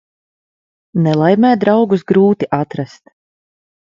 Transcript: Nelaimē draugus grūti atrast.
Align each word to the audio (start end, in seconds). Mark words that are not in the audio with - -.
Nelaimē 1.07 1.51
draugus 1.65 2.05
grūti 2.11 2.49
atrast. 2.61 3.01